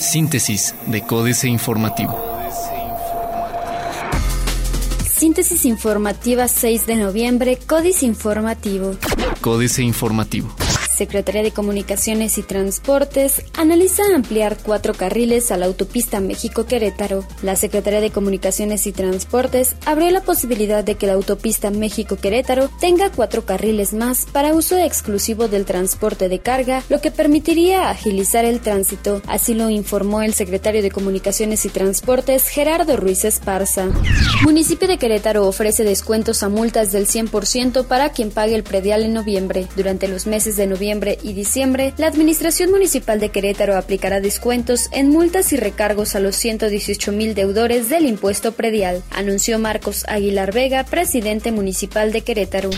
[0.00, 2.18] Síntesis de Códice Informativo.
[5.04, 8.96] Síntesis informativa 6 de noviembre, Códice Informativo.
[9.40, 10.48] Códice Informativo.
[10.98, 17.24] Secretaría de Comunicaciones y Transportes analiza ampliar cuatro carriles a la autopista México-Querétaro.
[17.42, 23.12] La Secretaría de Comunicaciones y Transportes abrió la posibilidad de que la autopista México-Querétaro tenga
[23.12, 28.58] cuatro carriles más para uso exclusivo del transporte de carga, lo que permitiría agilizar el
[28.58, 29.22] tránsito.
[29.28, 33.86] Así lo informó el secretario de Comunicaciones y Transportes, Gerardo Ruiz Esparza.
[34.42, 39.12] Municipio de Querétaro ofrece descuentos a multas del 100% para quien pague el predial en
[39.12, 39.68] noviembre.
[39.76, 45.10] Durante los meses de noviembre y diciembre, la Administración Municipal de Querétaro aplicará descuentos en
[45.10, 50.84] multas y recargos a los 118 mil deudores del impuesto predial, anunció Marcos Aguilar Vega,
[50.84, 52.70] presidente municipal de Querétaro.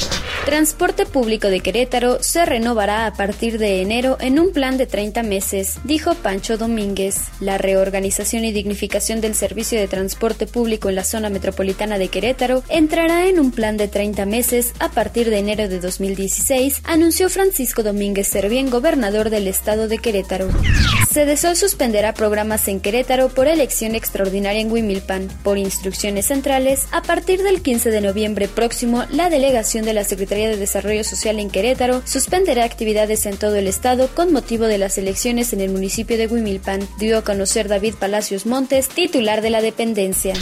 [0.44, 5.22] Transporte público de Querétaro se renovará a partir de enero en un plan de 30
[5.22, 7.14] meses, dijo Pancho Domínguez.
[7.38, 12.64] La reorganización y dignificación del servicio de transporte público en la zona metropolitana de Querétaro
[12.68, 17.84] entrará en un plan de 30 meses a partir de enero de 2016, anunció Francisco
[17.84, 20.48] Domínguez Domínguez Servién, gobernador del estado de Querétaro.
[21.12, 25.26] Cedesol suspenderá programas en Querétaro por elección extraordinaria en Huimilpan.
[25.42, 30.48] Por instrucciones centrales, a partir del 15 de noviembre próximo, la delegación de la Secretaría
[30.48, 34.98] de Desarrollo Social en Querétaro suspenderá actividades en todo el estado con motivo de las
[34.98, 39.62] elecciones en el municipio de Huimilpan, dio a conocer David Palacios Montes, titular de la
[39.62, 40.34] dependencia.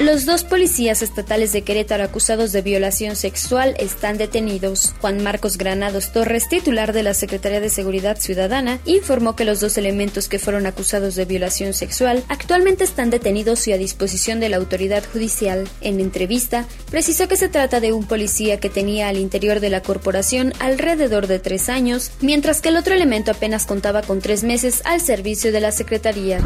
[0.00, 4.94] Los dos policías estatales de Querétaro acusados de violación sexual están detenidos.
[5.02, 9.76] Juan Marcos Granados Torres, titular de la Secretaría de Seguridad Ciudadana informó que los dos
[9.76, 14.56] elementos que fueron acusados de violación sexual actualmente están detenidos y a disposición de la
[14.56, 15.68] autoridad judicial.
[15.80, 19.82] En entrevista, precisó que se trata de un policía que tenía al interior de la
[19.82, 24.82] corporación alrededor de tres años, mientras que el otro elemento apenas contaba con tres meses
[24.84, 26.38] al servicio de la Secretaría.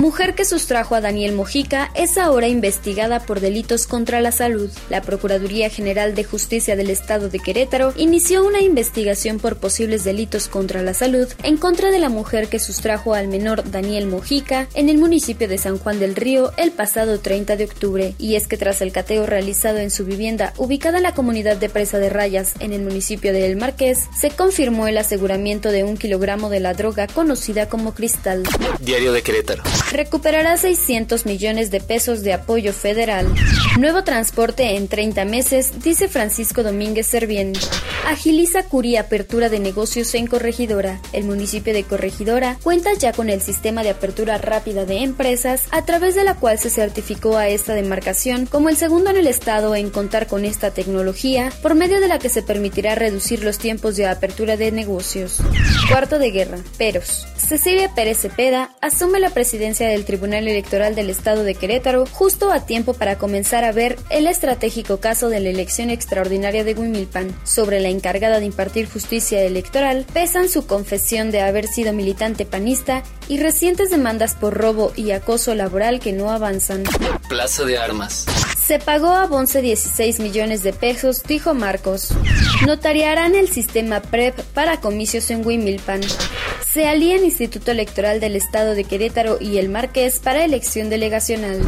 [0.00, 4.70] Mujer que sustrajo a Daniel Mojica es ahora investigada por delitos contra la salud.
[4.88, 10.48] La Procuraduría General de Justicia del Estado de Querétaro inició una investigación por posibles delitos
[10.48, 14.88] contra la salud en contra de la mujer que sustrajo al menor Daniel Mojica en
[14.88, 18.14] el municipio de San Juan del Río el pasado 30 de octubre.
[18.18, 21.68] Y es que tras el cateo realizado en su vivienda ubicada en la comunidad de
[21.68, 25.96] Presa de Rayas en el municipio de El Marqués, se confirmó el aseguramiento de un
[25.96, 28.42] kilogramo de la droga conocida como cristal.
[28.80, 29.62] Diario de Querétaro.
[29.90, 33.26] Recuperará 600 millones de pesos de apoyo federal.
[33.78, 37.52] Nuevo transporte en 30 meses, dice Francisco Domínguez Servién.
[38.06, 41.00] Agiliza Curia apertura de negocios en Corregidora.
[41.12, 45.84] El municipio de Corregidora cuenta ya con el sistema de apertura rápida de empresas, a
[45.84, 49.74] través de la cual se certificó a esta demarcación como el segundo en el estado
[49.74, 53.96] en contar con esta tecnología, por medio de la que se permitirá reducir los tiempos
[53.96, 55.38] de apertura de negocios.
[55.90, 56.58] Cuarto de guerra.
[56.78, 57.26] Peros.
[57.36, 62.66] Cecilia Pérez Cepeda asume la presidencia del Tribunal Electoral del Estado de Querétaro justo a
[62.66, 67.34] tiempo para comenzar a ver el estratégico caso de la elección extraordinaria de Huimilpan.
[67.44, 73.02] Sobre la encargada de impartir justicia electoral pesan su confesión de haber sido militante panista
[73.28, 76.84] y recientes demandas por robo y acoso laboral que no avanzan.
[77.28, 78.26] Plaza de Armas.
[78.66, 82.14] Se pagó a Bonce 16 millones de pesos, dijo Marcos.
[82.66, 86.02] Notariarán el sistema PREP para comicios en Wimilpan.
[86.70, 91.60] Se alían Instituto Electoral del Estado de Querétaro y el Marqués para elección delegacional.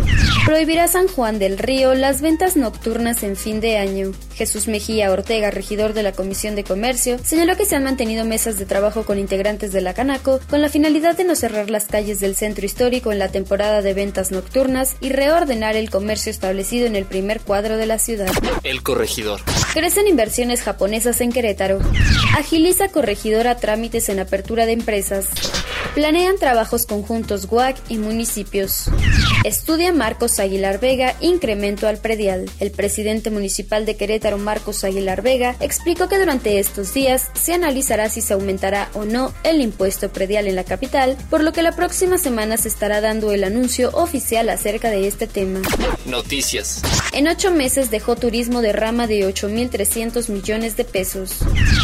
[0.47, 4.13] Prohibirá San Juan del Río las ventas nocturnas en fin de año.
[4.35, 8.59] Jesús Mejía Ortega, regidor de la Comisión de Comercio, señaló que se han mantenido mesas
[8.59, 12.21] de trabajo con integrantes de la Canaco con la finalidad de no cerrar las calles
[12.21, 16.92] del centro histórico en la temporada de ventas nocturnas y reordenar el comercio establecido en
[16.97, 18.31] el primer cuadro de la ciudad.
[18.63, 19.41] El corregidor.
[19.73, 21.81] Crecen inversiones japonesas en Querétaro.
[22.37, 25.29] Agiliza corregidora trámites en apertura de empresas.
[25.95, 28.91] Planean trabajos conjuntos GUAC y municipios.
[29.45, 32.49] Estudia Marcos Aguilar Vega incremento al predial.
[32.61, 38.09] El presidente municipal de Querétaro, Marcos Aguilar Vega, explicó que durante estos días se analizará
[38.09, 41.73] si se aumentará o no el impuesto predial en la capital, por lo que la
[41.73, 45.61] próxima semana se estará dando el anuncio oficial acerca de este tema.
[46.07, 46.81] Noticias.
[47.13, 51.39] En ocho meses dejó turismo de rama de 8.300 millones de pesos.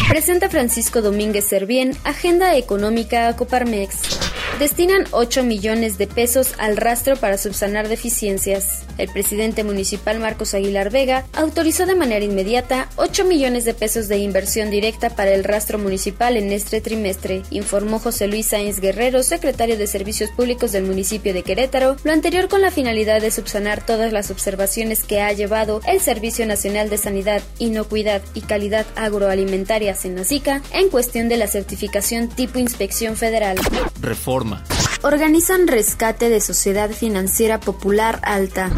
[0.08, 4.27] Presenta Francisco Domínguez Servién, Agenda Económica a Coparmex.
[4.58, 8.82] Destinan 8 millones de pesos al rastro para subsanar deficiencias.
[8.99, 14.19] El presidente municipal Marcos Aguilar Vega autorizó de manera inmediata 8 millones de pesos de
[14.19, 19.78] inversión directa para el rastro municipal en este trimestre, informó José Luis Sáenz Guerrero, secretario
[19.78, 24.12] de Servicios Públicos del municipio de Querétaro, lo anterior con la finalidad de subsanar todas
[24.12, 30.62] las observaciones que ha llevado el Servicio Nacional de Sanidad, Inocuidad y Calidad Agroalimentaria Senacica
[30.72, 33.56] en cuestión de la certificación tipo inspección federal.
[34.00, 34.48] Reforma.
[34.49, 34.88] forma.
[35.08, 38.70] Organizan rescate de Sociedad Financiera Popular Alta.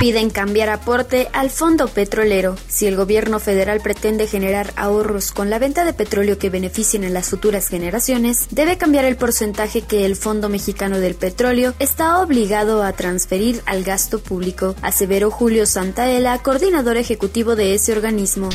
[0.00, 2.56] Piden cambiar aporte al fondo petrolero.
[2.68, 7.10] Si el gobierno federal pretende generar ahorros con la venta de petróleo que beneficien a
[7.10, 12.82] las futuras generaciones, debe cambiar el porcentaje que el Fondo Mexicano del Petróleo está obligado
[12.82, 18.48] a transferir al gasto público, aseveró Julio Santaella, coordinador ejecutivo de ese organismo.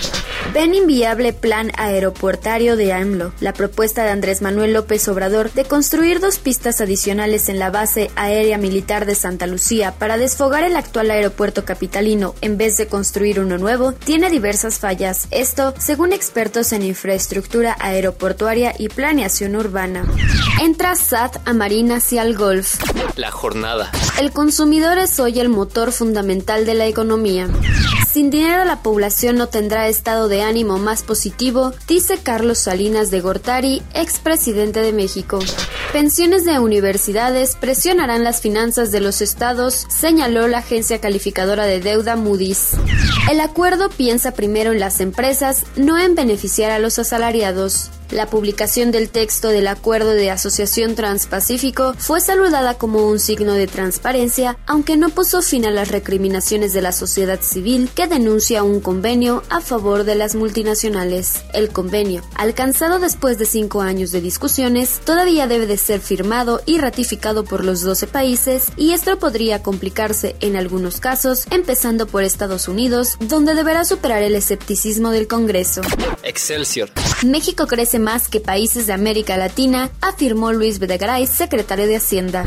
[0.52, 3.34] Ven inviable plan aeropuertario de AMLO.
[3.40, 8.12] La propuesta de Andrés Manuel López Obrador de construir dos pistas adicionales en la base
[8.16, 13.42] aérea militar de Santa Lucía para desfogar el actual aeropuerto capitalino en vez de construir
[13.42, 15.28] uno nuevo tiene diversas fallas.
[15.30, 20.06] Esto, según expertos en infraestructura aeroportuaria y planeación urbana.
[20.62, 22.80] Entra SAT a Marinas y al Golf.
[23.18, 23.92] La jornada.
[24.18, 27.50] El consumidor es hoy el motor fundamental de la economía.
[28.10, 33.20] Sin dinero la población no tendrá estado de ánimo más positivo, dice Carlos Salinas de
[33.20, 35.40] Gortari, expresidente de México.
[35.92, 42.16] Pensiones de universidades presionarán las finanzas de los estados, señaló la agencia calificadora de deuda
[42.16, 42.74] Moody's.
[43.32, 47.90] El acuerdo piensa primero en las empresas, no en beneficiar a los asalariados.
[48.12, 53.68] La publicación del texto del Acuerdo de Asociación Transpacífico fue saludada como un signo de
[53.68, 58.80] transparencia, aunque no puso fin a las recriminaciones de la sociedad civil que denuncia un
[58.80, 61.44] convenio a favor de las multinacionales.
[61.54, 66.80] El convenio, alcanzado después de cinco años de discusiones, todavía debe de ser firmado y
[66.80, 72.68] ratificado por los 12 países y esto podría complicarse en algunos casos, empezando por Estados
[72.68, 75.82] Unidos, donde deberá superar el escepticismo del Congreso.
[76.24, 76.90] Excelsior.
[77.24, 82.46] México crece más que países de América Latina, afirmó Luis Videgaray, secretario de Hacienda.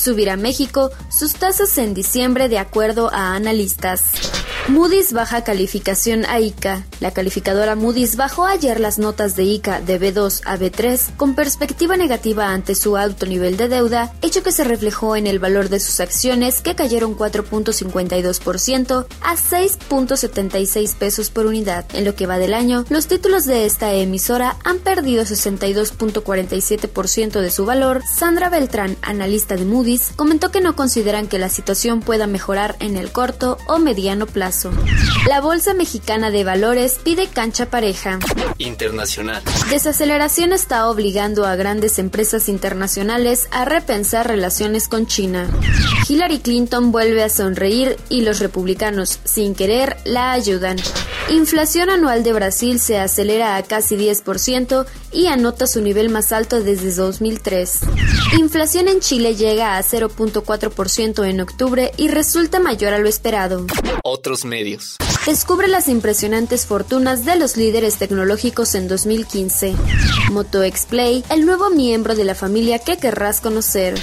[0.00, 4.45] Subirá México sus tasas en diciembre de acuerdo a analistas.
[4.68, 6.84] Moody's baja calificación a ICA.
[6.98, 11.96] La calificadora Moody's bajó ayer las notas de ICA de B2 a B3 con perspectiva
[11.96, 15.78] negativa ante su alto nivel de deuda, hecho que se reflejó en el valor de
[15.78, 21.84] sus acciones que cayeron 4.52% a 6.76 pesos por unidad.
[21.92, 27.52] En lo que va del año, los títulos de esta emisora han perdido 62.47% de
[27.52, 28.02] su valor.
[28.12, 32.96] Sandra Beltrán, analista de Moody's, comentó que no consideran que la situación pueda mejorar en
[32.96, 34.55] el corto o mediano plazo.
[35.28, 38.18] La Bolsa Mexicana de Valores pide cancha pareja.
[38.58, 39.42] Internacional.
[39.68, 45.48] Desaceleración está obligando a grandes empresas internacionales a repensar relaciones con China.
[46.08, 50.76] Hillary Clinton vuelve a sonreír y los republicanos, sin querer, la ayudan.
[51.28, 56.62] Inflación anual de Brasil se acelera a casi 10% y anota su nivel más alto
[56.62, 57.80] desde 2003.
[58.38, 63.66] Inflación en Chile llega a 0.4% en octubre y resulta mayor a lo esperado.
[64.08, 64.98] Otros medios.
[65.26, 69.74] Descubre las impresionantes fortunas de los líderes tecnológicos en 2015.
[70.30, 73.98] Moto Play, el nuevo miembro de la familia que querrás conocer.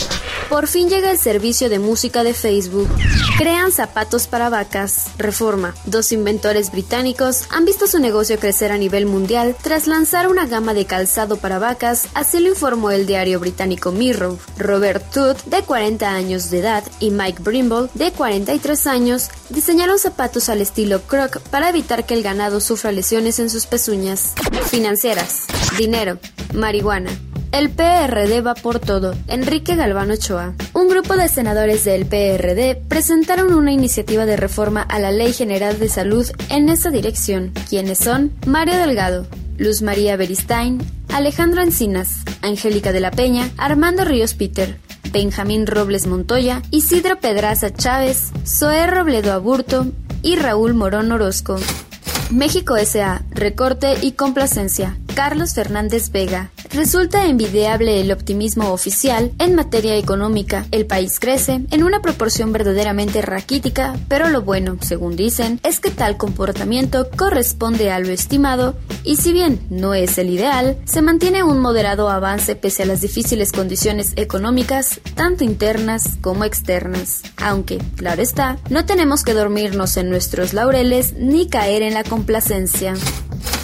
[0.50, 2.90] Por fin llega el servicio de música de Facebook.
[3.38, 5.08] Crean zapatos para vacas.
[5.18, 5.74] Reforma.
[5.86, 10.74] Dos inventores británicos han visto su negocio crecer a nivel mundial tras lanzar una gama
[10.74, 14.38] de calzado para vacas, así lo informó el diario británico Mirror.
[14.58, 20.50] Robert Todd, de 40 años de edad, y Mike Brimble, de 43 años, diseñaron zapatos
[20.50, 24.34] al estilo Croc para evitar que el ganado sufra lesiones en sus pezuñas.
[24.70, 25.46] Financieras.
[25.78, 26.20] Dinero.
[26.54, 27.12] Marihuana.
[27.54, 29.14] El PRD va por todo.
[29.28, 30.56] Enrique Galván Ochoa.
[30.74, 35.78] Un grupo de senadores del PRD presentaron una iniciativa de reforma a la Ley General
[35.78, 37.52] de Salud en esa dirección.
[37.70, 38.34] ¿Quiénes son?
[38.48, 44.80] Mario Delgado, Luz María Beristain, Alejandro Encinas, Angélica de la Peña, Armando Ríos Peter,
[45.14, 49.86] Benjamín Robles Montoya, Isidro Pedraza Chávez, Zoé Robledo Aburto
[50.24, 51.58] y Raúl Morón Orozco.
[52.32, 53.22] México S.A.
[53.30, 54.98] Recorte y complacencia.
[55.14, 56.50] Carlos Fernández Vega.
[56.72, 60.66] Resulta envidiable el optimismo oficial en materia económica.
[60.72, 65.92] El país crece en una proporción verdaderamente raquítica, pero lo bueno, según dicen, es que
[65.92, 71.44] tal comportamiento corresponde a lo estimado y si bien no es el ideal, se mantiene
[71.44, 77.24] un moderado avance pese a las difíciles condiciones económicas, tanto internas como externas.
[77.38, 82.94] Aunque, claro está, no tenemos que dormirnos en nuestros laureles ni caer en la complacencia.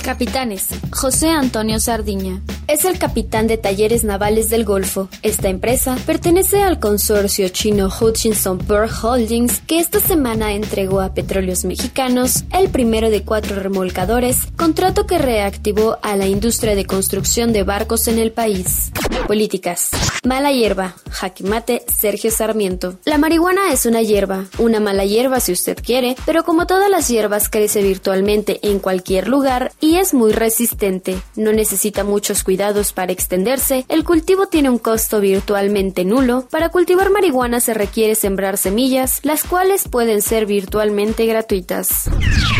[0.02, 0.68] Capitanes.
[0.92, 2.42] José Antonio Sardiña.
[2.68, 5.10] Es el capitán de talleres navales del Golfo.
[5.22, 11.66] Esta empresa pertenece al consorcio chino Hutchinson Pearl Holdings, que esta semana entregó a Petróleos
[11.66, 17.64] Mexicanos el primero de cuatro remolcadores, contrato que reactivó a la industria de construcción de
[17.64, 18.92] barcos en el país.
[19.28, 19.92] Políticas.
[20.24, 20.96] Mala hierba.
[21.12, 23.00] Jaquimate Sergio Sarmiento.
[23.06, 27.08] La marihuana es una hierba, una mala hierba si usted quiere, pero como todas las
[27.08, 31.22] hierbas crece virtualmente en cualquier lugar y es muy resistente.
[31.36, 36.48] No necesita muchos cuidados para extenderse, el cultivo tiene un costo virtualmente nulo.
[36.50, 42.10] Para cultivar marihuana se requiere sembrar semillas, las cuales pueden ser virtualmente gratuitas.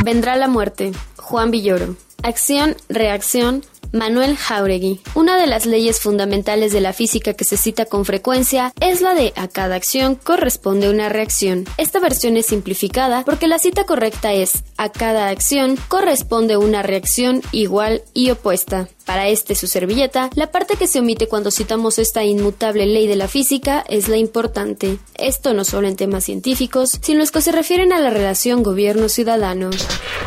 [0.04, 0.92] Vendrá la muerte.
[1.18, 1.96] Juan Villoro.
[2.24, 5.02] Acción, reacción, Manuel Jauregui.
[5.16, 9.14] Una de las leyes fundamentales de la física que se cita con frecuencia es la
[9.14, 11.66] de a cada acción corresponde una reacción.
[11.78, 17.42] Esta versión es simplificada porque la cita correcta es a cada acción corresponde una reacción
[17.52, 18.88] igual y opuesta.
[19.06, 23.16] Para este su servilleta, la parte que se omite cuando citamos esta inmutable ley de
[23.16, 25.00] la física es la importante.
[25.16, 29.72] Esto no solo en temas científicos, sino los que se refieren a la relación gobierno-ciudadano.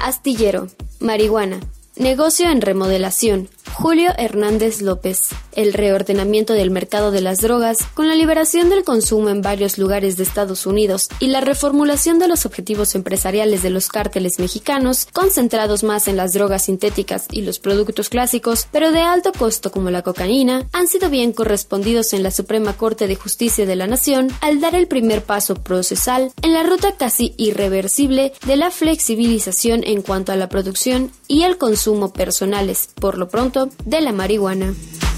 [0.02, 0.66] Astillero.
[0.98, 1.60] Marihuana.
[1.96, 3.48] Negocio en remodelación.
[3.72, 5.30] Julio Hernández López.
[5.52, 10.16] El reordenamiento del mercado de las drogas, con la liberación del consumo en varios lugares
[10.16, 15.84] de Estados Unidos y la reformulación de los objetivos empresariales de los cárteles mexicanos, concentrados
[15.84, 20.02] más en las drogas sintéticas y los productos clásicos, pero de alto costo como la
[20.02, 24.60] cocaína, han sido bien correspondidos en la Suprema Corte de Justicia de la Nación al
[24.60, 30.32] dar el primer paso procesal en la ruta casi irreversible de la flexibilización en cuanto
[30.32, 33.51] a la producción y el consumo personales, por lo pronto,
[33.84, 34.74] de la marihuana.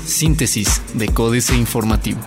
[0.07, 2.21] Síntesis de Códice Informativo.